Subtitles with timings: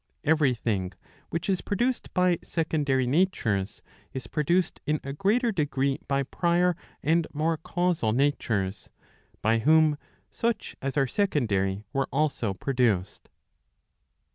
[0.23, 0.93] Every thing
[1.29, 7.27] which is produced by secondary natures, is produced in a greater degree by prior and
[7.33, 8.89] more causal natures,
[9.43, 9.99] by whom
[10.31, 13.29] such as are secondary were also produced.